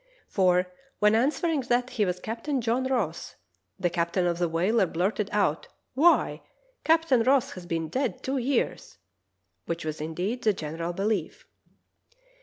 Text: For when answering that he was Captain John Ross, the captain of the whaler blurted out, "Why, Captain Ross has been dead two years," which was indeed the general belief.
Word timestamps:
For 0.27 0.65
when 0.97 1.13
answering 1.13 1.61
that 1.69 1.91
he 1.91 2.05
was 2.07 2.19
Captain 2.19 2.59
John 2.59 2.85
Ross, 2.85 3.35
the 3.79 3.91
captain 3.91 4.25
of 4.25 4.39
the 4.39 4.49
whaler 4.49 4.87
blurted 4.87 5.29
out, 5.31 5.67
"Why, 5.93 6.41
Captain 6.83 7.21
Ross 7.21 7.51
has 7.51 7.67
been 7.67 7.87
dead 7.87 8.23
two 8.23 8.39
years," 8.39 8.97
which 9.67 9.85
was 9.85 10.01
indeed 10.01 10.41
the 10.41 10.53
general 10.53 10.91
belief. 10.93 11.45